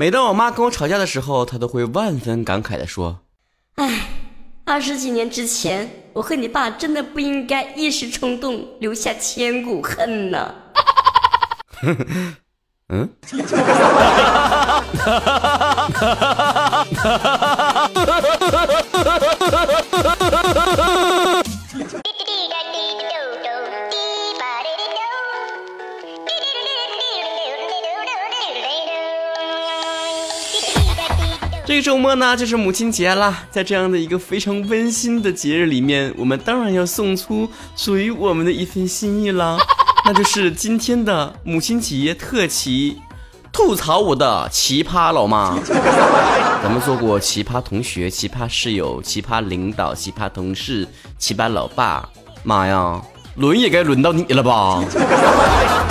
[0.00, 3.20] 每当我妈跟我吵架的时候，她都会万分感慨地说
[3.76, 4.08] ：“哎，
[4.64, 10.54] 二十几年之前，我和你爸真的不应该一时冲动，留下千古恨呐。”
[12.88, 13.10] 嗯。
[31.80, 33.44] 这周末呢，就是母亲节啦。
[33.50, 39.56] 在这样的一个非常温馨的节日里面，我们当然要送出属于我们的一份心意啦，
[40.04, 42.98] 那就是今天的母亲节特辑，
[43.50, 45.56] 吐槽我的奇葩老妈。
[46.62, 52.06] 咱们做过奇葩同学、奇葩室友、奇葩领导、奇葩同事、奇葩老爸，
[52.42, 53.00] 妈呀，
[53.36, 54.84] 轮也该轮到你了吧？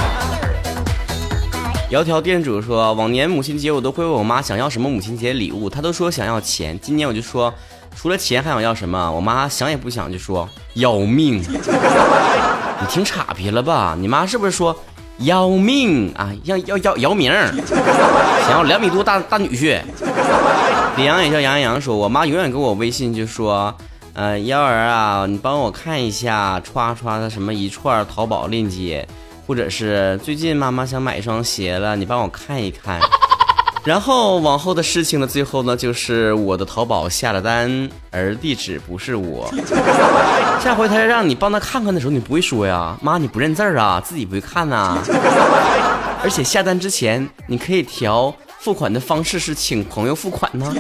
[1.89, 6.79] 窈窕店主说：“往年母亲节我都会问我妈想要什么母亲节礼物，她都说想要钱。
[6.79, 7.52] 今年我就说，
[7.95, 9.12] 除了钱还想要什么？
[9.12, 11.41] 我妈想也不想就说要命。
[12.79, 13.96] 你听岔皮了吧？
[13.99, 14.79] 你妈是不是说
[15.18, 16.31] 要命啊？
[16.43, 17.31] 要要要姚明，
[18.46, 19.81] 想要两米多大大女婿。
[20.96, 23.76] 李阳也叫杨阳洋说，我妈永远给我微信就说，
[24.13, 29.07] 呃，幺儿啊，你帮我看一下，歘歘的什么一串淘宝链接。”
[29.50, 33.00] 或者是最近妈妈想买一双鞋了，你帮我看一看。
[33.84, 39.52] 然后往后的事情呢，最后呢就是我的淘宝下了单，而地址不是我。
[40.62, 45.00] 下回他让你帮他看看的时候，你不会说呀，妈你不认字儿啊，自己不会看呐。
[46.22, 48.32] 而且下单之前你可以调。
[48.60, 50.74] 付款的方式是请朋友付款呢。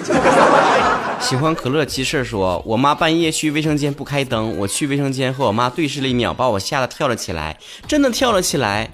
[1.21, 7.57] 喜欢可乐鸡翅说：“我妈半夜去卫生间不开灯，我去卫生间和我妈对视了一秒，把我吓得跳了起来，
[7.87, 8.89] 真的跳了起来。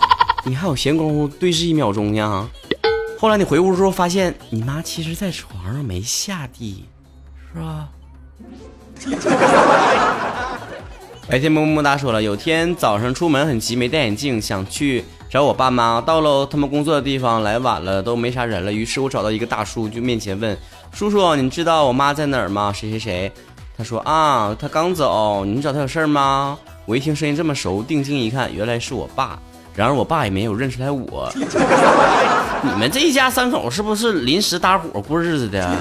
[0.44, 2.48] 你还有闲工夫对视一秒钟呢？
[3.18, 6.84] 后来你回屋之后发现，你妈其实在床上没下地，
[7.52, 7.88] 是吧？”
[11.28, 15.04] 白天么么哒说了，有天早上出门很急，没戴眼镜，想去。
[15.30, 18.72] 找我爸妈，到了他们工作的地方，来晚了，都没啥人了。
[18.72, 20.58] 于是我找到一个大叔，就面前问
[20.92, 23.32] 叔叔：“你知道我妈在哪儿吗？”谁谁谁，
[23.78, 29.38] 他说：“啊，他刚走，你找他有事儿吗？”我一听声音这么熟，定睛一看，原来是我爸。
[29.72, 31.32] 然而我爸也没有认出来我。
[32.64, 35.76] 你们这一家三口是不是临时搭伙过日子的，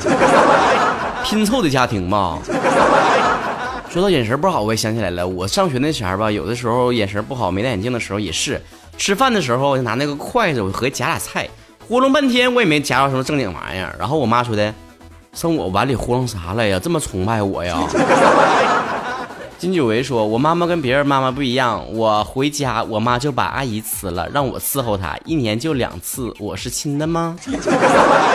[1.25, 2.37] 拼凑的家庭吧？
[3.89, 8.61] 说到眼神不好，我也想起来了，我上学那前儿吧，有的时候眼神不好，没戴眼镜的时候也是。
[8.99, 11.47] 吃饭的时候，我就拿那个筷子，我合计夹俩菜，
[11.87, 13.95] 糊弄半天，我也没夹着什么正经玩意儿。
[13.97, 14.73] 然后我妈说的，
[15.31, 16.77] 上我碗里糊弄啥了呀？
[16.83, 17.79] 这么崇拜我呀？
[19.57, 27.37] 金九维说，我妈妈跟别人妈妈不一样，我回家，我妈就把阿姨辞了，让我伺候她，一年就两次，我是亲的吗？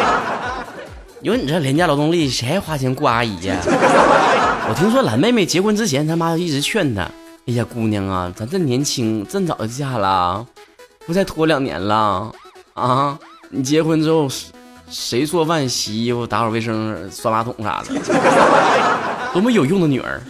[1.20, 3.56] 有你这廉价劳动力，谁还花钱雇阿姨呀？
[4.68, 7.02] 我听说蓝妹妹结婚之前，她妈就一直劝她。
[7.46, 10.46] 哎呀，姑娘啊，咱这年轻，这早就嫁了，
[11.06, 12.32] 不再拖两年了
[12.74, 13.18] 啊？
[13.50, 14.26] 你结婚之后，
[14.90, 17.94] 谁做饭、洗衣服、打扫卫生、刷马桶啥的？
[19.32, 20.20] 多么有用的女儿！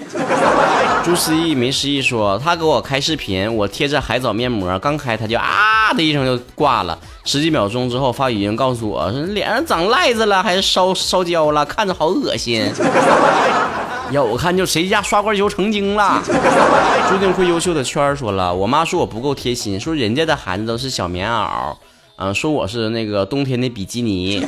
[1.05, 12.65] 朱思义没失忆说，他给我开视频，我贴着海藻面膜，刚开他就啊的一声就挂了，十几秒钟之后发语音告诉我，说脸上长癞子了，还是烧烧焦了，看着好恶心。
[14.11, 16.23] 要我看，就谁家刷锅球成精了。
[17.09, 21.75] 注定会优秀的圈儿说了，我妈说我不够贴心，说人家的孩子都是小棉袄，
[22.17, 24.47] 嗯，说我是那个冬天的比基尼，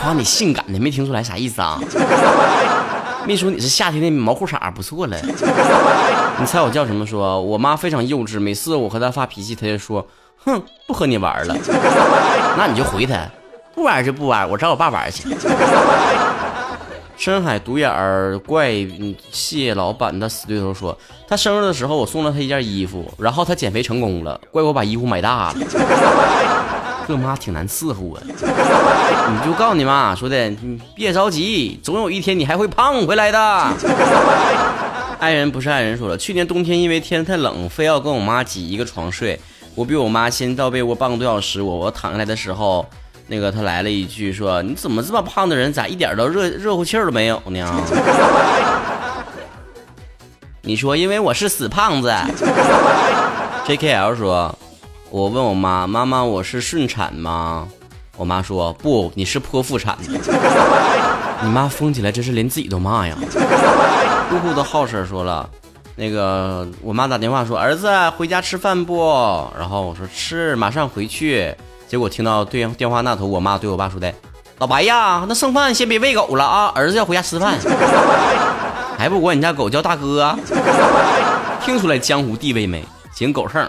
[0.00, 1.78] 夸你性感的，没听出来啥意思啊？
[3.26, 5.16] 没说你是夏天的毛裤衩，不错了。
[6.40, 7.04] 你猜我叫什么？
[7.04, 10.06] 说我妈非常幼稚，每次我和她发脾气，她就说，
[10.44, 11.54] 哼，不和你玩了。
[12.56, 13.28] 那你就回她，
[13.74, 15.28] 不玩就不玩，我找我爸玩去。
[17.18, 18.72] 深海独眼儿怪
[19.32, 20.96] 蟹老板的死对头说
[21.26, 25.56] ：“他生日的时候，我送了他一件衣服，然后他减肥成功了，怪我把衣服买大了。
[27.08, 28.22] 这妈挺难伺候啊！
[28.22, 33.38] 你就告诉你妈说的，你别着急，总有一天你还会胖回来的。
[35.18, 39.40] ”爱人不是爱人说了，去年冬天因为天太冷，非要跟我妈挤一个床睡，
[39.74, 42.86] 我比我妈先到被窝半个多小时，我我躺下来的时候。
[43.30, 47.70] 那个他来了一句说：“你怎么这么胖的人，咋一点都热热乎气儿都没有呢？”
[50.62, 52.10] 你说因为我是死胖子。
[53.66, 54.58] JKL 说
[55.10, 57.68] ：“我问我妈，妈妈我是顺产吗？”
[58.16, 59.96] 我妈说：“不，你是剖腹产。”
[61.44, 63.14] 你妈疯起来真是连自己都骂呀。
[64.30, 65.48] 呼呼的好事说了，
[65.96, 68.96] 那个我妈打电话说：“儿子回家吃饭不？”
[69.58, 71.54] 然后我说：“吃，马上回去。”
[71.88, 74.12] 结果听到对电话那头我妈对我爸说的
[74.60, 77.58] ：“老白呀，那剩饭先别喂狗了啊，儿子要回家吃饭。”
[78.98, 80.36] 还不管你家狗叫大哥？
[81.64, 82.84] 听出来江湖地位没？
[83.14, 83.62] 行，狗剩。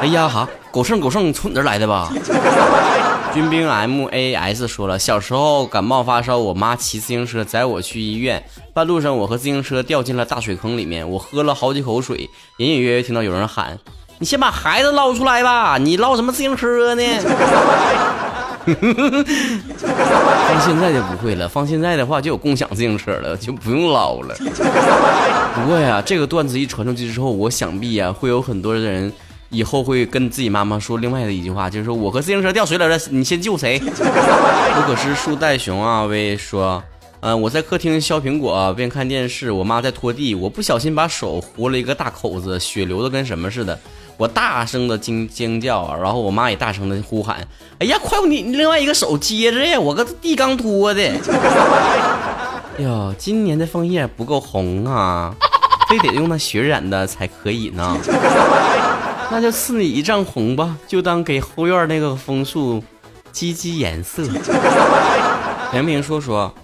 [0.00, 2.10] 哎呀哈，狗剩狗剩从你这来的吧？
[3.32, 8.44] 军兵 M A S 说了，小时候感冒发烧，我妈骑自行车载我去医院，
[8.74, 13.78] 半路上我和自行车掉进了大水坑里面，我喝了好几口水，隐隐约约听到有人喊
[14.22, 17.02] ：“你先把孩子捞出来吧，你捞什么自行车呢？”
[20.46, 24.32] 放现在就不会了，放现在的话就有共享自行车了，就不用捞了。
[25.56, 29.12] 不过呀，这个段子一传出去之后，我想必呀会有很多人
[29.50, 33.82] 以后会跟自己妈妈说另外的一句话，就是说我和自行车掉水里了，你先救谁？
[33.90, 36.04] 我可是树袋熊啊！
[36.04, 36.80] 喂，说，
[37.18, 43.76] 嗯，我在客厅削苹果边看电视，我妈在拖地，我不小心把手糊了一个大口子，血流的跟什么似的。
[44.22, 47.44] 我大声的惊惊叫，然后我妈也大声的呼喊
[47.80, 49.80] ：“哎呀，快用你另外一个手接着呀！
[49.80, 51.02] 我个地刚拖的。
[52.78, 55.34] ”哟，今年的枫叶不够红啊，
[55.90, 57.98] 非得用那血染的才可以呢。
[59.28, 62.80] 那就赐你一丈红吧，就当给后院那个枫树
[63.32, 64.22] 积积颜色。
[65.72, 66.54] 平平说说，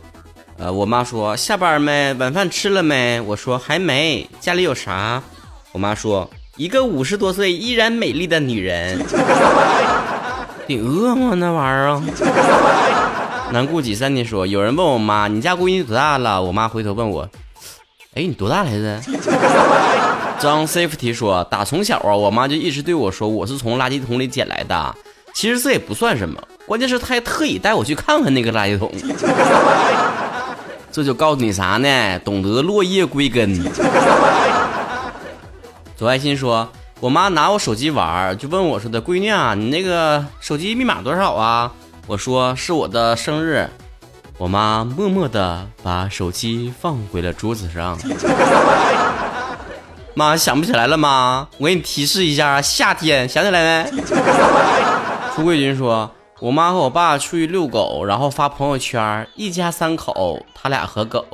[0.59, 2.15] 呃，我妈说下班没？
[2.15, 3.21] 晚饭吃了没？
[3.21, 4.31] 我说还没。
[4.39, 5.21] 家里有啥？
[5.73, 6.31] 我妈说。
[6.59, 8.99] 一个五十多岁依然美丽的女人，
[10.67, 11.35] 你饿吗？
[11.37, 12.03] 那玩意儿。
[13.53, 17.23] 难顾几三的说，有人问我妈：“你家闺女多大了？”我妈回头问我
[18.15, 19.01] ：“哎，你多大来着？”
[20.41, 24.95] 张 safety 说：“打从小啊，我妈就一直对我说，我是从垃圾桶里捡来的。
[25.33, 28.91] 其实这也不算什么，关键是她还特意带我去看看那个垃圾桶。
[30.91, 32.19] 这就告诉你啥呢？
[32.25, 33.57] 懂得落叶归根。”
[35.99, 36.69] 左爱心说
[37.03, 41.73] ：“我妈拿我手机玩，就问我说的，闺女啊，你那个手机密码多少啊？”
[42.07, 43.69] 我说：“是我的生日。”
[44.39, 47.99] 我妈默默的把手机放回了桌子上。
[50.15, 51.49] 妈想不起来了吗？
[51.59, 53.91] 我给你提示一下，夏天想起来没？
[55.35, 56.09] 朱桂军说
[56.39, 61.27] ：“我妈和我爸出去遛狗，然后发朋友圈，一家三口，他俩和狗。”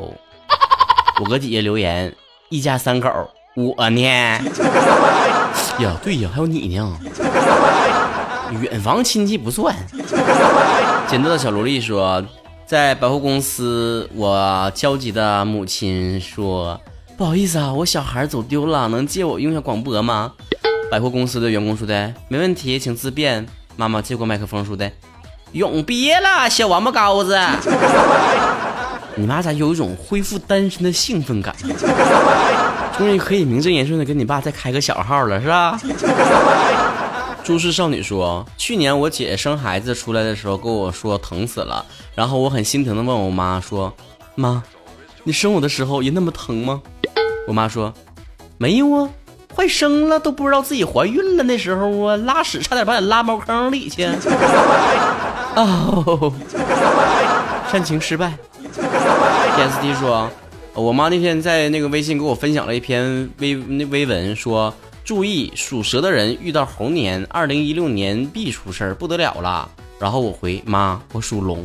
[1.20, 2.16] 我搁底下留言
[2.49, 3.11] ：“一家三口。”
[3.56, 4.01] 我呢？
[5.79, 6.99] 呀，对呀，还有你呢。
[8.61, 9.75] 远房亲戚不算。
[11.06, 12.23] 捡到的小萝莉说，
[12.67, 16.81] 在百货公司，我焦急的母亲说
[17.17, 20.33] ：“不好意思啊，我小孩走丢了，能借我用下广播吗？”
[20.91, 23.47] 百货公司的员工说的：“没问题，请自便。”
[23.77, 24.91] 妈妈接过麦克风说的
[25.53, 27.39] ：“永别了，小王八羔子。
[29.17, 31.55] ”你妈咋有一种恢复单身的兴奋感？
[32.96, 35.79] 终于可以名正言顺的跟你爸再开个小号了，是吧？
[37.43, 43.93] 诸事少女说，去年我姐生孩子出来的时候跟我说疼死了，然后我很心疼的问我妈说
[44.35, 44.62] ：“妈，
[45.25, 46.81] 你生我的时候也那么疼吗？”
[47.46, 47.93] 我妈说
[48.56, 49.11] ：“没有啊，
[49.55, 54.06] 快生了都不知道自己怀孕了，那时候啊拉屎差点把你拉茅坑里去。
[55.56, 56.32] ”哦，
[57.70, 58.32] 煽情失败。
[59.56, 60.31] PSD 说。
[60.75, 64.75] 我妈那天在那个微信给我分享了一篇微那微文，说
[65.05, 69.71] 注意属蛇的人遇到猴年，二零一六年必出事儿，不得了了。
[70.00, 71.62] 然后我回妈，我属龙。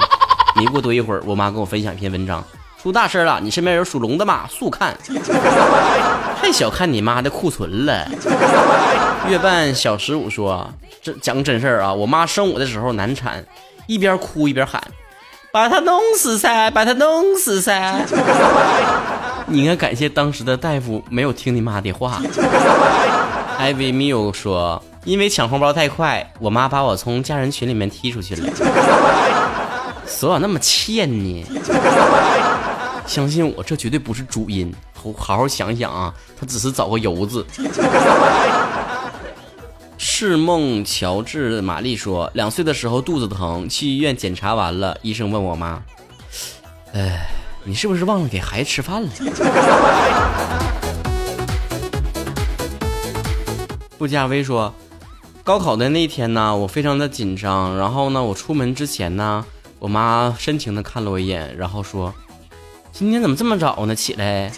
[0.56, 2.44] 没过多一会儿，我妈跟我分享一篇文章，
[2.80, 4.47] 出大事了，你身边有属龙的吗？
[4.47, 4.95] 速看。
[6.39, 8.07] 太小看你妈的库存了。
[9.28, 13.44] 月半小十五说，这讲真事儿啊，我妈生我的时候难产，
[13.87, 14.80] 一边哭一边喊。
[15.51, 16.69] 把他弄死噻！
[16.71, 18.06] 把他弄死噻！
[19.47, 22.21] 你应该感谢当时的大夫没有听你妈的话。
[23.57, 28.47] 艾薇米欧说：“因为抢红包太快，我妈把我从家人群里面踢出去了。”
[30.06, 31.45] 手咋那么欠呢？
[33.07, 34.71] 相信我，这绝对不是主因。
[34.94, 37.44] 好好好想想啊，他只是找个由子。
[40.01, 45.83] 是梦乔治玛丽说，两岁的时候肚子疼，去医院检查完了，医生问我妈
[46.95, 47.29] ：“哎，
[47.65, 49.09] 你是不是忘了给孩子吃饭了？”
[53.99, 54.73] 布加威说，
[55.44, 59.45] 高考的那一天呢，我非常的紧张，然后呢，我出门之前呢，
[59.79, 62.13] 我妈深情的看了我一眼，然后说
[62.94, 63.94] ：“今天怎么这么早呢？
[63.94, 64.49] 起来。”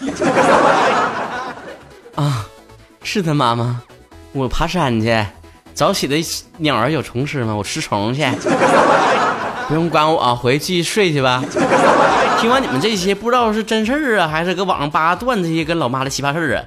[2.14, 2.46] 啊，
[3.02, 3.82] 是的，妈妈。
[4.32, 5.24] 我爬山去，
[5.74, 6.16] 早起的
[6.58, 7.54] 鸟儿有虫吃吗？
[7.54, 8.22] 我吃虫去，
[9.68, 11.42] 不用管我啊，回去继续睡去吧。
[12.40, 16.64] 听完你们这些，不知道是真事儿啊，还是搁网上扒段这些跟老妈的奇葩事儿啊？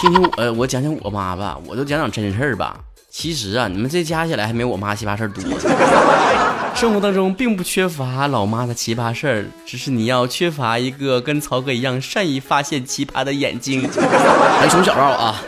[0.00, 2.76] 听听我，我讲讲我妈吧，我就讲讲真事儿吧。
[3.10, 5.42] 其实啊，你们这加起来还没我妈奇葩事儿多。
[6.74, 13.82] 生活当中并不缺乏老妈的奇葩事儿，只是你要缺乏一个跟曹哥一样善于发现奇葩的眼睛。
[14.60, 15.42] 咱从小到啊，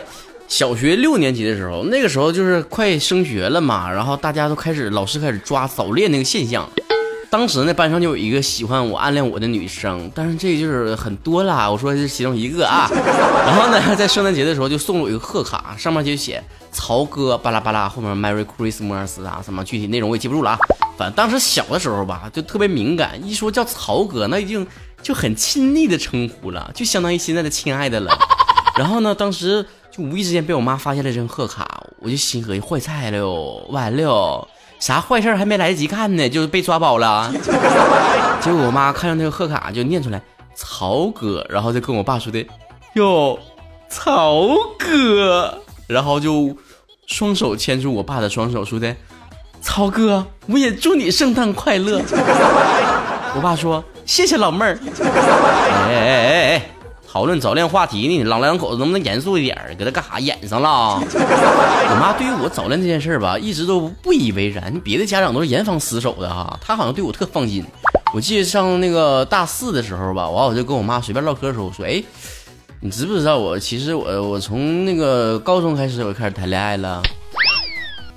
[0.51, 6.69] 小学六年级的时候，那个时候就是快升学了嘛，然后大家都开始，老师开始抓早恋那个现象。
[7.29, 11.71] 当时呢，班上就有一个喜欢我、暗恋我的女生，但是这就是很多啦。
[11.71, 12.85] 我说是其中一个啊。
[13.47, 20.59] 然后呢，在圣诞节的时候就送了我一个贺卡，上面就写曹哥巴拉巴拉，后面 Merry Christmas 啊什么，具体内容我也记不住了啊。
[20.97, 24.67] 反正当时小的时候吧，就特别敏感，一说叫曹哥，那已经
[25.01, 28.11] 就很亲昵的称呼了，就相当于现在的亲爱的了。
[28.77, 34.47] 然后呢，当时就无意之间被我妈发现了这张贺卡，我就心合计坏菜了哟，完了。
[34.79, 37.31] 啥坏事还没来得及干呢，就被抓包了。
[38.39, 40.19] 结果我妈看上那个贺卡，就念出来
[40.55, 42.43] “曹哥”，然后就跟我爸说的
[42.95, 43.37] ：“哟，
[43.89, 46.55] 曹哥。”然后就
[47.05, 48.95] 双手牵住我爸的双手，说的
[49.61, 52.01] ：“曹哥，我也祝你圣诞快乐。”
[53.35, 56.69] 我爸说：“谢谢老妹儿。”哎哎哎哎！
[57.11, 59.75] 讨论早恋话题呢，老两口子能不能严肃一点儿？
[59.75, 60.95] 搁这干啥演上了？
[61.03, 64.79] 我妈对于我早恋这件事儿吧，一直都不以为然。
[64.79, 67.65] 别的家长都是严防死守的哈，她好像对我特放心。
[68.13, 72.01] 我记得上那个大四的时候吧，完我就跟我妈随便唠嗑的时候我说：“哎，
[72.79, 77.03] 你知不知道我其实我我从那个高中开始我就开始谈恋爱了？”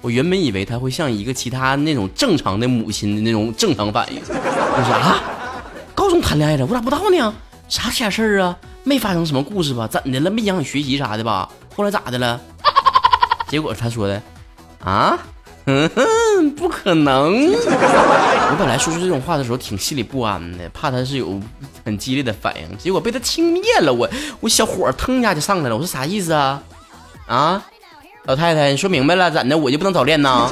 [0.03, 4.21] 我原本以为她会像一个其他那种正常的母亲的那种正常反应。
[4.29, 5.21] 我说啊，
[5.97, 7.35] 高中谈恋爱了，我咋不知道呢？
[7.69, 8.57] 啥瞎事儿啊？
[8.85, 9.89] 没发生什么故事吧？
[9.89, 10.31] 怎的了？
[10.31, 11.49] 没影响学习啥的吧？
[11.75, 12.39] 后来咋的了？
[13.49, 14.23] 结果他说的，
[14.85, 15.19] 啊，
[15.67, 17.51] 嗯哼，不可能。
[17.53, 21.41] 我本来说出这种话的时候挺心里不安的，怕他是有
[21.85, 23.93] 很激烈的反应，结果被他轻蔑了。
[23.93, 24.09] 我
[24.41, 25.75] 我小火腾一下就上来了。
[25.75, 26.63] 我说啥意思啊？
[27.27, 27.63] 啊，
[28.25, 29.57] 老太太，你说明白了，怎的？
[29.57, 30.49] 我就不能早恋呢？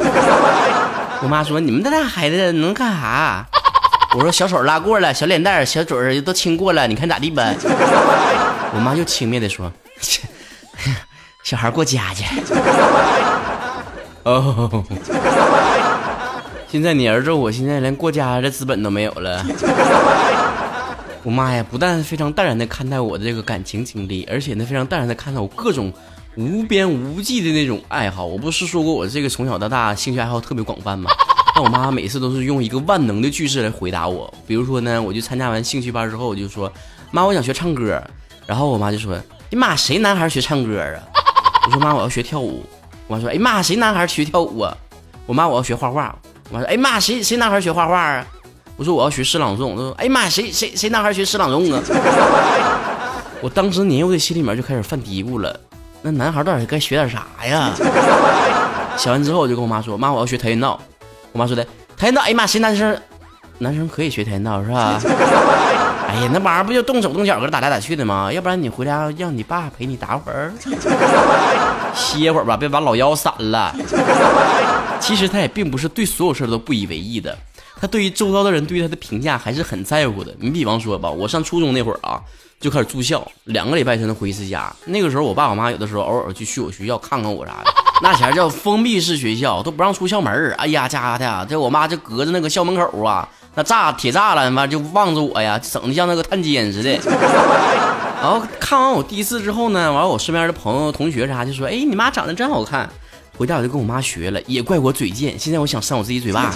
[1.23, 3.47] 我妈说，你们这俩孩子能干啥？
[4.15, 7.51] 我说小手拉过了，小脸蛋小嘴儿都亲过了，你看咋地吧？
[8.75, 9.73] 我妈又轻蔑的说
[11.43, 12.25] ：“小孩过家去。”
[14.25, 14.85] 哦，
[16.69, 19.45] 现在你儿子，我现在连过家的资本都没有了。
[21.23, 25.91] 我妈呀，不但非常淡然的看待我的这个感情经历，而且呢，非常淡然的看待我各种
[26.37, 28.27] 无边无际的那种爱好。
[28.27, 31.11] 我不是说过我这个从小到大兴趣爱好特别广泛吗？
[31.63, 36.71] 我妈每次都是用一个万能的句式来回答我，比如说呢，我就参加完兴趣班之后，我就说，
[37.13, 38.03] 妈，我想学唱歌，
[38.47, 39.17] 然后我妈就说，
[39.49, 40.99] 你妈谁男孩学唱歌啊？
[41.67, 42.67] 我说妈，我要学跳舞。
[43.07, 44.77] 我妈说，哎妈，谁男孩学跳舞啊？
[45.25, 46.13] 我妈我要学画画。
[46.51, 48.27] 我说，哎妈，谁谁男孩学画画啊？
[48.77, 49.71] 我说我要学诗朗诵。
[49.71, 51.81] 她说，哎妈，谁谁谁男孩学诗朗诵啊？
[53.41, 55.61] 我当时年幼的心里面就开始犯嘀咕了，
[56.03, 57.71] 那男孩到底该学点啥呀？
[58.97, 60.81] 想完之后，我就跟我妈说，妈，我要学跆拳道。
[61.33, 61.65] 我妈说的
[61.97, 62.97] 跆拳道，哎呀妈，谁男生，
[63.59, 65.01] 男生可以学跆拳道是吧？
[66.09, 68.31] 哎呀，那玩意儿不就动手动脚搁这打来打去的吗？
[68.31, 70.53] 要不然你回家让你爸陪你打会儿，
[71.95, 73.75] 歇会儿吧，别把老腰闪了。
[75.01, 77.37] 其实他也并不是对所有事儿都不以为意的，
[77.81, 80.35] 他对于周遭的人对他的评价还是很在乎的。
[80.39, 82.21] 你比方说吧，我上初中那会儿啊，
[82.61, 84.71] 就开始住校，两个礼拜才能回一次家。
[84.85, 87.82] 那个时候，我爸我妈有的时候偶尔就去我学校看看我啥的。
[88.03, 96.91] 那前叫封闭式学校，都不让出校门哎呀，家的，这我妈就隔着那个校门口啊，那栅铁栅栏妈就望着我呀，整的像那个探监似的。
[98.21, 102.89] 然后看完我第一次之后呢，完我身边的朋友、同学啥就说：“哎，你妈长得真好看。”
[103.43, 105.37] 回家我就跟我妈学了，也怪我嘴贱。
[105.37, 106.49] 现在我想扇我自己嘴巴。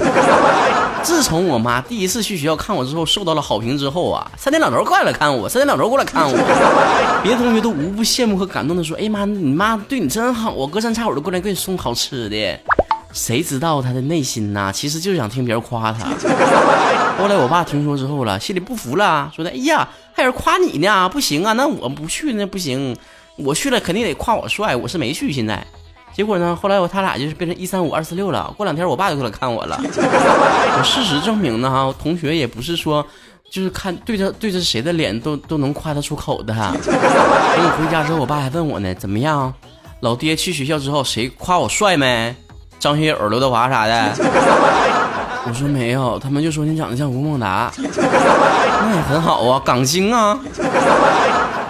[1.03, 6.33] 自从我妈第一次去学校看我之后，受到了好评之后啊，三天两头过来看我，三天两头过来看我，
[7.25, 12.61] 别的同学都无不羡慕和感动的说：“哎妈，你妈对你真好啊，隔三差五的过来给你送好吃的。”
[13.13, 16.05] 谁知道他的内心呐，其实就是想听别人夸他。
[17.19, 22.97] 后来我爸听说之后了，心里不服了，说的：“哎呀，还有人夸你呢，不行啊，那我不去那不行，
[23.35, 25.65] 我去了肯定得夸我帅，我是没去现在。”
[26.17, 26.57] 结果呢？
[26.57, 28.51] 后来我他俩就是变成一三五二四六了。
[28.57, 29.79] 过两天我爸就过来看我了。
[29.85, 33.05] 我 事实证明呢，哈，同学也不是说
[33.51, 36.55] 就是看对着对着谁的脸都都能夸得出口的。
[36.55, 39.53] 等我回家之后，我爸还问我呢，怎么样？
[40.01, 42.35] 老爹去学校之后，谁夸我帅没？
[42.79, 44.13] 张学友、刘德华啥的？
[45.49, 47.71] 我说没有，他们就说你长得像吴孟达。
[47.77, 50.39] 那也很好啊，港星啊。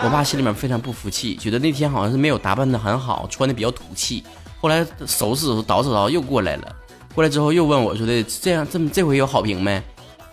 [0.04, 4.22] 我爸心里面非常不服气，觉得那天好像是没有打扮的很好，穿的比较土气。
[4.60, 6.76] 后来收拾捯饬捯又过来了，
[7.14, 9.82] 过来之后又问我说的这样这么这回有好评没？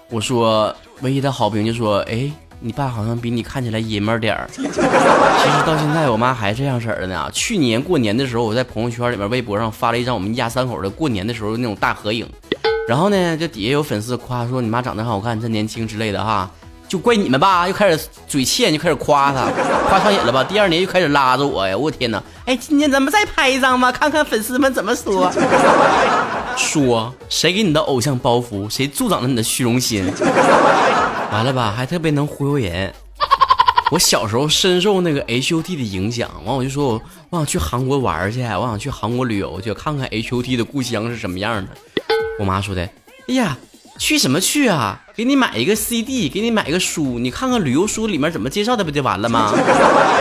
[0.09, 4.47] 我说唯一的好评就说哎你爸好像比你看起来爷们点儿。
[4.53, 4.71] 其实
[5.65, 7.29] 到现在，我妈还这样式儿的呢。
[7.33, 12.25] 去年过年的时候，我在朋友圈里面、微博上发了一张我们一家三口的过年的时候那种大合影。
[12.87, 16.49] 然后呢，就底下有粉丝夸说你妈长得好看，真年轻之类的哈。
[16.93, 19.49] 就怪你们吧，又开始嘴欠，就开始夸他，
[19.89, 20.43] 夸上瘾了吧？
[20.43, 21.75] 第二年又开始拉着我呀！
[21.75, 22.21] 我天哪！
[22.45, 25.31] 哎，今天咱们再拍一张吧，看看粉丝们怎么说。
[26.55, 30.05] 说谁给你的偶像包袱，谁助长了你的虚荣心？
[31.31, 31.73] 完了吧？
[31.75, 32.93] 还特别能忽悠人。
[33.89, 41.71] 我小时候深受那个 H O T 的影响，完我就说我我想去韩国玩去，我想去韩国旅游去，看看 H O T 的故乡是什么样的。
[42.37, 42.87] 我妈说的，
[43.29, 43.57] 哎呀。
[43.97, 44.99] 去什么去啊？
[45.15, 49.53] 给你买一个 CD，给你买一个书，你看看旅游书里面怎么介绍的不就完了吗？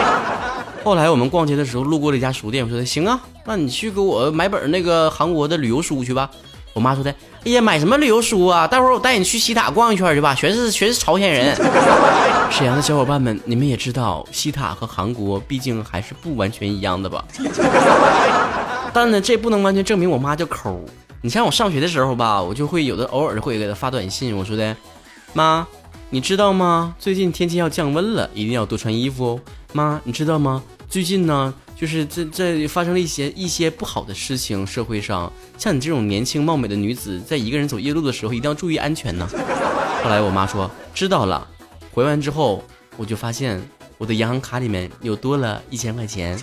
[0.84, 6.28] 后来我们逛街的时候路过了一家书店，我说的行啊，那你去给我买本那个韩国的旅游书去吧。
[6.74, 7.10] 我妈说的，
[7.44, 8.66] 哎呀，买什么旅游书啊？
[8.66, 11.54] 待会儿我带你去西塔逛一圈去吧，全是全是朝鲜人。
[12.50, 17.24] 沈阳的小伙伴们，你们也知道西塔和韩国毕竟还是不完全一样的吧？
[18.92, 20.84] 但呢，这不能完全证明我妈就抠。
[21.24, 24.76] 你像我上学的时候吧，我就会有的偶尔会给她发短信，我说的，
[25.32, 25.64] 妈，
[26.10, 26.96] 你知道吗？
[26.98, 29.40] 最近天气要降温了，一定要多穿衣服哦。
[29.72, 30.60] 妈，你知道吗？
[30.88, 39.24] 最近呢，就是这这发生了一些一些不好的事情，社会上像你这种年轻貌美的女子，在一个人走夜路的时候，一定要注意安全呢。
[40.02, 41.46] 后来我妈说知道了，
[41.92, 42.64] 回完之后
[42.96, 43.62] 我就发现
[43.96, 46.36] 我的银行卡里面又多了一千块钱。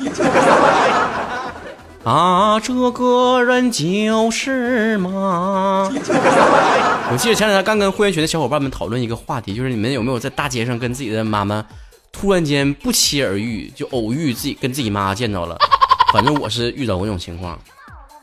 [2.03, 5.89] 啊，这个人就是妈。
[7.11, 11.65] 我记得前两天刚跟会员群的小伙伴们讨论一个话题，就是你们有没有在大街上跟自己的妈妈
[12.11, 15.57] 突然间不期而遇，就偶遇自己跟自己妈见着了？
[16.13, 17.59] 反正我是遇到过这种情况。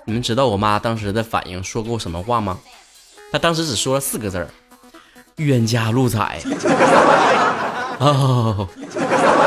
[0.07, 2.59] 你们知道我妈当时的反应说过什么话吗？
[3.31, 4.49] 她当时只说了四个字儿：
[5.37, 6.41] 冤家路窄。
[7.99, 8.67] 哦。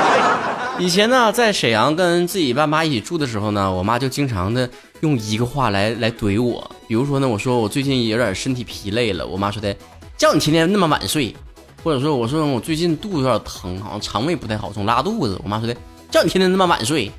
[0.79, 4.67] 以前呢，在沈阳跟自己爸妈一起住的时候呢，我妈就经常的
[5.01, 6.71] 用一个话来来怼我。
[6.88, 9.75] 比如说呢，我说我最近有点身体疲累了，我妈说的
[10.17, 11.36] 叫你天天那么晚睡，
[11.83, 15.38] 或者说我说我最近肚子有点疼，好像肠胃不太好，总拉肚子。
[15.43, 15.75] 我妈说的
[16.10, 17.12] 叫你天天那么晚睡。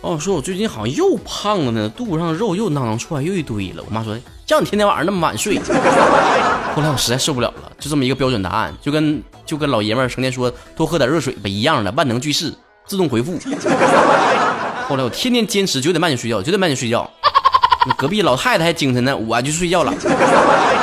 [0.00, 3.84] 哦，说我最近好像又胖了呢，肚子上肉又囊囊出来又一堆了。
[3.86, 5.58] 我妈说叫你天天晚上那么晚睡。
[6.74, 12.54] 后来我实在受不了了，就这么一个标准答案，就跟就跟老爷们儿成天说多喝点热水吧一样的，万能句式。
[12.92, 13.38] 自动回复。
[14.86, 17.08] 后来我天天坚持九点半就睡觉，九点半就睡觉。
[17.96, 19.94] 隔壁老太太还精神呢，我就睡觉了。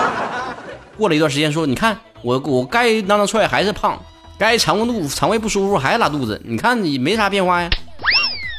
[0.98, 3.95] 过了一段时间，说你看我我该囊囊出来还是胖，
[4.39, 7.69] 该肠胃肚肠胃不舒服还是拉肚子，你看你没啥变化呀。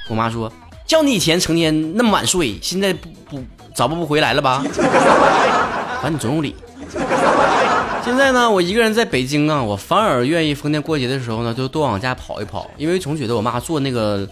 [0.08, 0.52] 我妈说
[0.86, 3.42] 叫你以前成天那么晚睡，现在不不
[3.74, 4.62] 早不不回来了吧？
[6.00, 6.54] 反正你总有理。
[8.04, 14.26] 现在呢，我一个人在北京啊，我反而愿意逢年过节的时候呢，就多往家跑一跑，因为总觉得我妈做那个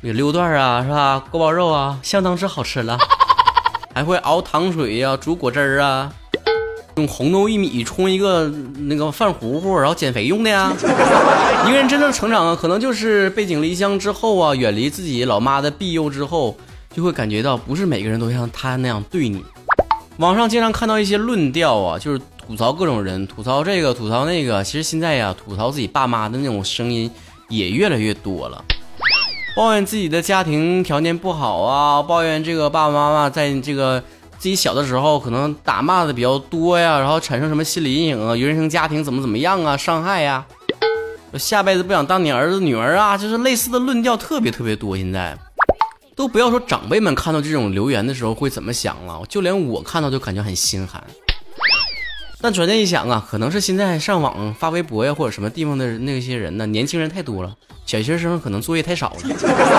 [0.00, 1.22] 那个溜段啊，是吧？
[1.30, 2.96] 锅包肉啊，相当之好吃了，
[3.92, 6.12] 还会熬糖水呀，煮果汁啊，
[6.96, 10.72] 用红豆薏米冲一个那个饭糊糊，然后减肥用的呀。
[11.66, 16.56] 一个人真正成长啊，可能就是背井离乡之后啊，远离自己老妈的庇佑之后，
[16.94, 19.44] 就会感觉到不是每个人都像她那样对你。
[20.18, 22.20] 网上经常看到一些论调啊，就是。
[22.50, 24.64] 吐槽各种人，吐槽这个，吐槽那个。
[24.64, 27.08] 其实现在呀，吐槽自己爸妈的那种声音
[27.48, 28.64] 也越来越多了。
[29.54, 34.02] 抱怨自己的家庭条件不好啊，抱怨这个爸爸妈妈在这个
[34.36, 40.44] 自己小的时候可能打骂的比较多呀，然后产生什么心理阴影啊，原生家庭怎么怎么样啊，伤害呀，
[41.34, 44.96] 下辈子不想当你儿子女儿啊，就是类似的论调特别特别多。
[44.96, 45.38] 现在
[46.16, 51.00] 都不要说长辈们看到这种留言的时候会怎么想了，就连我看到就感觉很心寒。
[52.42, 59.20] 但转念一想啊，可能是现在上网发微博呀，或者什么地方的那些人呢，年轻人太多了，小学生可能作业太少了，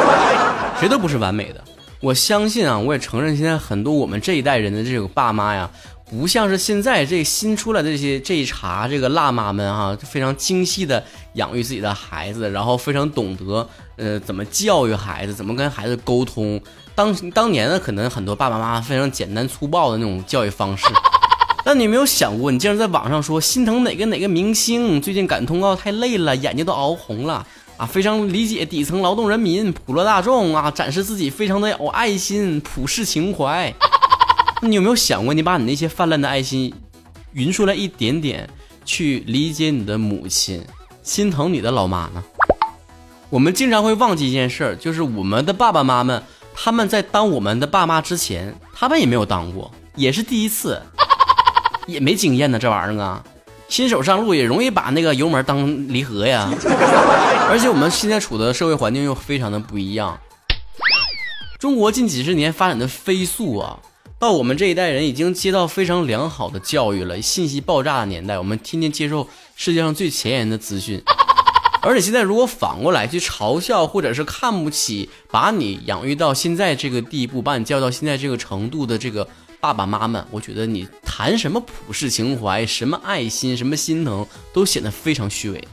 [0.80, 1.64] 谁都不是完美的。
[2.00, 5.70] 我相信啊，我也承认，现在很多我们这一代人的这个爸妈呀，
[6.10, 16.62] 不像是现在这新出来的这些这一茬这个辣妈们哈，非常精细的养育自己的孩子，然后非常懂得呃怎么教育孩子，怎么跟孩子沟通。
[16.94, 20.86] 当当年呢，可能很多爸爸妈妈非常简单粗暴的那种教育方式。
[21.64, 25.00] 但你有没有想过，你竟然在网上说心疼哪个哪个明星？
[25.00, 27.46] 最近赶通告太累了，眼睛都熬红了
[27.78, 27.86] 啊！
[27.86, 33.72] 非常理解底层劳动人民、普罗大众啊，展示自己非常的有爱心、普世情怀。
[34.62, 36.74] 那你有没有想过，你把你那些泛滥的爱心
[37.34, 38.50] 匀出来一点点，
[38.84, 40.64] 去理解你的母亲，
[41.04, 42.24] 心疼你的老妈呢？
[43.30, 46.22] 我们经常会忘记一件事儿，就是我们的爸爸妈妈，
[46.54, 50.82] 他们在当我们的爸妈之前，他们也没有当过，也是第一次。
[51.92, 53.24] 也没经验呢，这玩意儿啊，
[53.68, 56.50] 新手上路也容易把那个油门当离合呀。
[57.50, 60.18] 而且我们现在处的社会环境又非常的不一样。
[61.60, 63.80] 中国近几十年发展的飞速啊，
[64.18, 67.22] 到我们这一代人已经接到非常良好的教育了。
[67.22, 71.04] 信息爆炸的年代，我们天天接受世界上最前沿的资讯。
[71.84, 79.28] 而且现在如果反过来去嘲笑或者是看不起把你养育到现在这个地步，把你教到现在这个程度的这个
[79.62, 85.68] 爸爸妈妈，我觉得你谈什么普世情怀、什么爱心、什么心疼，都显得非常虚伪。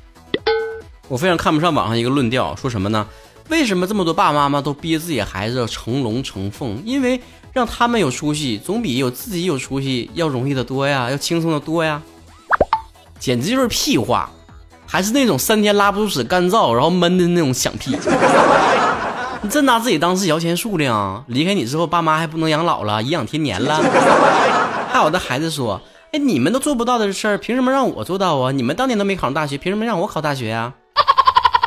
[1.08, 3.06] 我非常看不上网上一个论调，说什么呢？
[3.48, 6.82] 为什么这么多爸爸妈妈都逼自己孩子要成龙成凤？
[6.84, 7.18] 因为
[7.50, 12.02] 让他们有出息，总比有自己有出息要容易的多呀，要轻松的多呀。
[13.18, 14.30] 简直就是屁话。
[14.90, 17.94] 还是那种三天拉不出屎、干燥，然后闷的那种响屁。
[19.40, 21.24] 你真拿自己当是摇钱树呢？
[21.28, 23.80] 离开你之后，爸妈还不能养老了，颐养天年了。
[24.90, 25.80] 还有的孩子说
[26.12, 28.50] ：“哎，你们都做不到的事儿，凭什么让我做到啊？
[28.50, 30.72] 你们当年都没考上大学，凭什么让我考大学呀？”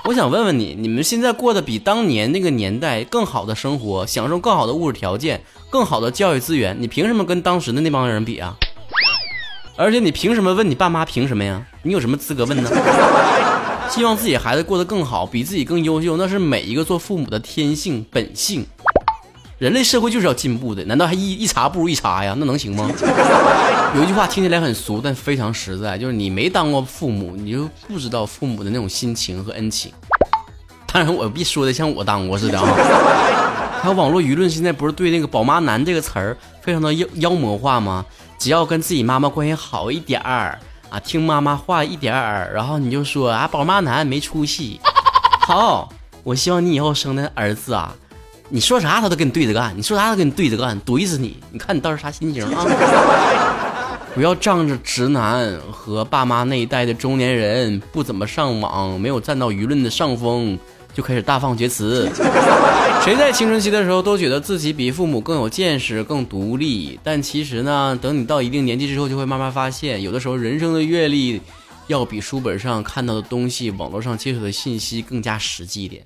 [0.04, 8.54] 我想问问你，你们现在过得比当年那个年代更好的生活，享受更好的物质条件、更好的教育资源，你凭什么跟当时的那帮人比啊？
[9.78, 11.66] 而且你凭什么问你爸妈凭什么呀？
[11.84, 12.70] 你有什么资格问呢？
[13.92, 18.66] 希望自己孩子过得更好，比自己更优秀，那是每一个做父母的天性本性。
[19.58, 22.34] 人类社会就是要进步的，难道还一一茬不如一茬呀？
[22.40, 22.90] 那能行吗？
[23.94, 29.92] 有一句话听起来很俗，但非常实在，就是你没当过父母，你就不知道父母的那种心情和恩情。
[30.90, 32.66] 当然，我别说的像我当过似的啊。
[33.82, 38.06] 还有网络舆论现在不是对那个“宝妈男”这个词儿非常的妖妖魔化吗？
[38.40, 40.58] 只要跟自己妈妈关系好一点儿
[40.92, 44.82] 啊，听妈妈话一点儿，然后你就说啊，宝妈男没出息。
[45.48, 45.88] 好，
[46.22, 47.96] 我希望你以后生的儿子啊，
[48.50, 51.38] 你说啥他都跟你对着干，你说啥他跟你对着干，怼死你！
[51.50, 52.66] 你看你到时候啥心情啊？
[54.14, 60.60] 不要仗着直男和爸妈那一代的中年人不怎么上网，没有占到舆论的上风。
[60.94, 62.10] 就开始大放厥词。
[63.04, 71.42] 谁在青春期的时候都觉得自己比父母更有见识、更独立，但其实呢，等你到一定年纪之后，就会慢慢发现，有的时候人生的阅历
[71.88, 76.06] 要比书本上看到的东西、网络上接触的信息更加实际一点。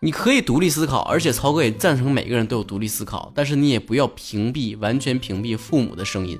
[0.00, 6.38] 你可以独立思考，而且曹哥也赞成每个人都有独立思考，但是你也不要屏蔽、完全屏蔽父母的声音。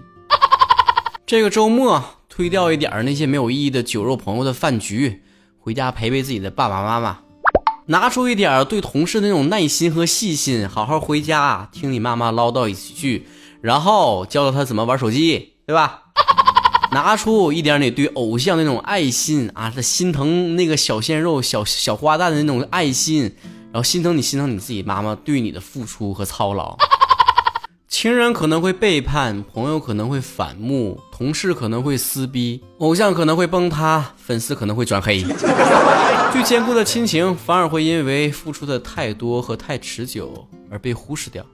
[1.24, 5.22] 这个周末推掉一点那些没有意义的酒肉朋友的饭局，
[5.58, 7.20] 回家陪陪自己的爸爸妈妈。
[7.88, 13.28] 拿出一点对同事那种耐心和细心，好好回家听你妈妈唠叨几句，
[13.60, 16.02] 然后教教他怎么玩手机，对吧？
[16.90, 23.32] 拿出一点你对偶像那种爱心啊，他心疼那个小鲜肉、小小花旦的那种爱心，
[23.72, 26.76] 然后心疼你，心疼你自己妈妈对你的付出和操劳。
[27.88, 35.24] 情人可能会背叛，朋友可能会反目，同事可能会撕逼，偶像可能会崩塌，粉丝可能会转黑。
[36.32, 41.44] 最坚固的亲情，反而会因为付出的太多和太持久而被忽视掉。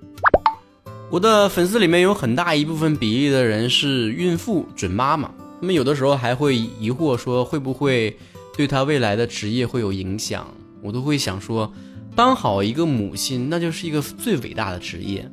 [1.11, 5.31] 我的粉丝里面有很大一部分比例的人是孕妇、准妈妈，
[5.61, 8.17] 他们有的时候还会疑惑说会不会
[8.57, 10.47] 对她未来的职业会有影响。
[10.83, 11.73] 我都会想说，
[12.17, 15.31] 当好一个母亲，那就是一个最伟大的职业。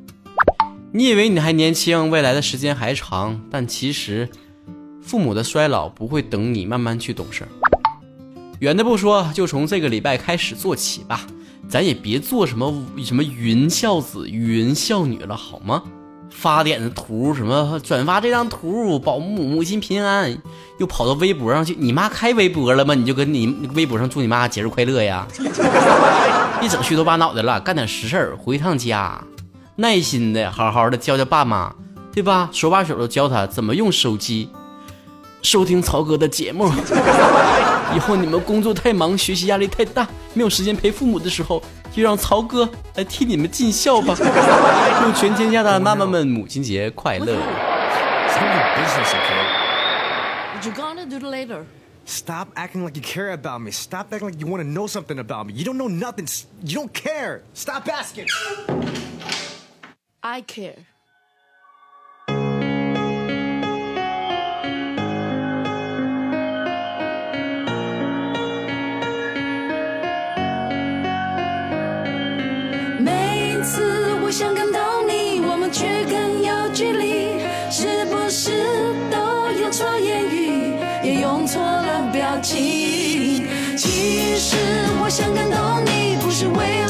[0.92, 4.30] 你以为你还年轻，未来的时间还长，但其实，
[5.02, 7.69] 父母的衰老不会等你慢慢去懂事儿。
[8.60, 11.22] 远的不说，就从这个礼拜开始做起吧，
[11.70, 12.74] 咱也别做什么
[13.06, 15.82] 什么云孝子、云孝女了，好吗？
[16.30, 20.38] 发点的图，什么转发这张图，保母母亲平安，
[20.78, 22.94] 又跑到微博上去，你妈开微博了吗？
[22.94, 25.26] 你就跟你微博上祝你妈节日快乐呀！
[26.60, 29.24] 别整虚头巴脑的了，干点实事儿，回趟家。
[29.78, 31.74] 耐心的，好好的教教爸妈，
[32.14, 32.50] 对吧？
[32.52, 34.50] 手把手的教他怎么用手机
[35.42, 36.72] 收听曹哥的节目。
[37.96, 44.16] 以后你们工作太忙，学习压力太大，没有时间陪父母的时候，就让曹哥来替你们尽孝吧。
[44.16, 47.36] 祝全天下的妈妈们母亲节快乐
[52.06, 53.72] ！Stop acting like you care about me.
[53.72, 55.54] Stop acting like you want to know something about me.
[55.54, 56.28] You don't know nothing.
[56.64, 57.42] You don't care.
[57.54, 58.28] Stop asking.
[60.22, 60.86] I care.
[74.40, 83.46] 想感动你，我们却更有距离，是不是都用错言语，也用错了表情？
[83.76, 84.56] 其实
[85.02, 86.56] 我想感动你，不是为
[86.88, 86.89] 了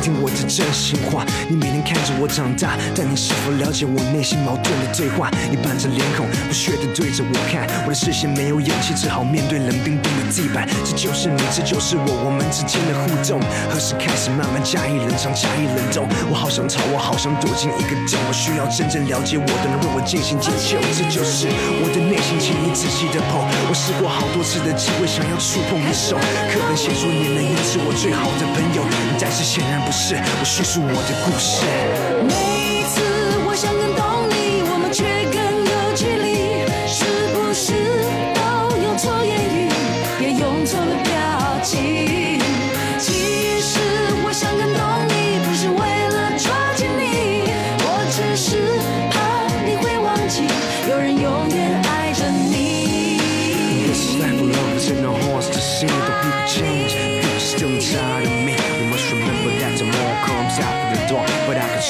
[0.00, 1.24] 听我的真心话。
[1.48, 5.30] 你每天看着我长大，但你是否了解我内心矛盾的对话？
[5.50, 10.66] 你板着脸孔，不屑地对着我看，我的视线没有勇气，只好面对冷冰冰的地板。
[10.84, 16.08] 这就是你，这就是我，我们之间的互动，何时开始慢慢加以冷藏，加以冷冻？
[16.30, 20.80] 我好想逃，我好想躲进一个洞，我需要真正了解我的人为我进行解救。
[20.96, 21.46] 这就是
[21.84, 23.44] 我的内心，请你仔细的剖。
[23.68, 26.16] 我试过好多次的机会，想要触碰你手，
[26.50, 28.82] 课本写说你能是我最好的朋友，
[29.20, 29.99] 但是显然不是。
[30.08, 32.59] 我叙述我的故事。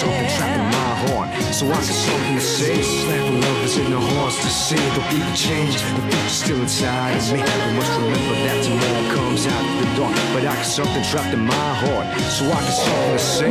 [0.03, 2.81] In my heart, so I got something to say.
[2.81, 5.77] Of love is in the hearts to see the people change.
[5.77, 7.41] The people still inside of me.
[7.41, 10.15] We must remember that tomorrow comes after the dawn.
[10.33, 13.51] But I got something trapped in my heart, so I got something to say.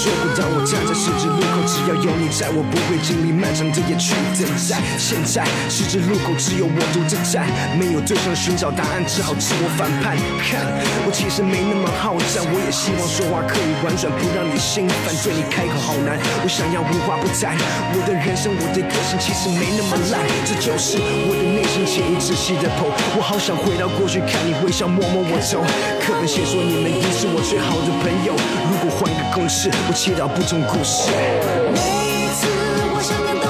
[0.00, 4.80] 说过，当我站在十字路口，只要有你在，我不会经历漫长的夜去等待。
[4.96, 7.44] 现在十字路口只有我独自站，
[7.76, 10.16] 没有对象寻找答案，只好自我反叛。
[10.40, 10.64] 看，
[11.04, 15.12] 我其实没那么好战，我也希望说话可以婉转，不让你心烦。
[15.20, 17.52] 对你开口好难，我想要无话不谈。
[17.92, 20.96] 我的人生，我的个性其实没那么烂，这就是
[21.28, 22.88] 我的内心，请你仔细的剖。
[22.88, 25.60] 我好想回到过去，看你微笑，摸摸我头。
[26.00, 28.32] 课本写说你们已是我最好的朋友，
[28.64, 31.10] 如果换个公式，我切到不同故事。
[31.72, 32.46] 每次
[32.94, 33.49] 我想更